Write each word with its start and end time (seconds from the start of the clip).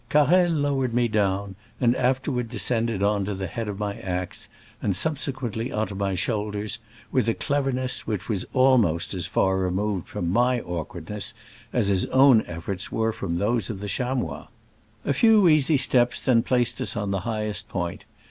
Car 0.09 0.29
rel 0.31 0.49
lowered 0.49 0.95
me 0.95 1.07
down, 1.07 1.55
and 1.79 1.95
afterward 1.95 2.49
descended 2.49 3.03
on 3.03 3.23
to 3.25 3.35
the 3.35 3.45
head 3.45 3.67
of 3.67 3.77
my 3.77 3.93
axe, 3.99 4.49
and 4.81 4.95
subsequently 4.95 5.71
on 5.71 5.85
to 5.89 5.93
my 5.93 6.15
shoulders, 6.15 6.79
with 7.11 7.29
a 7.29 7.35
cleverness 7.35 8.07
which 8.07 8.27
was 8.27 8.43
almost 8.51 9.13
as 9.13 9.27
far 9.27 9.57
removed 9.59 10.07
from 10.07 10.27
my 10.31 10.59
awkwardness 10.61 11.35
as 11.71 11.85
his 11.89 12.07
own 12.07 12.41
efforts 12.47 12.91
were 12.91 13.11
from 13.13 13.37
those 13.37 13.69
of 13.69 13.79
the 13.79 13.87
chamois. 13.87 14.47
A 15.05 15.13
few 15.13 15.47
easy 15.47 15.77
^eps 15.77 16.23
then 16.25 16.41
placed 16.41 16.81
us 16.81 16.97
on 16.97 17.11
the 17.11 17.19
highest 17.19 17.69
point. 17.69 18.05